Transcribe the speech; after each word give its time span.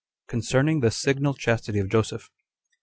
Concerning 0.27 0.79
The 0.79 0.89
Signal 0.89 1.35
Chastity 1.35 1.77
Of 1.77 1.89
Joseph. 1.89 2.31